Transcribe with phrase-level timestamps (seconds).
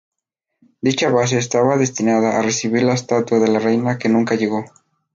[0.81, 4.65] Dicha base estaba destinada a recibir la estatua de la Reina que nunca llegó.